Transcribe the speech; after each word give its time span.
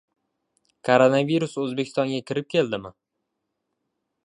Koronavirus 0.89 1.53
O‘zbekistonga 1.65 2.23
kirib 2.31 2.49
keldimi? 2.55 2.95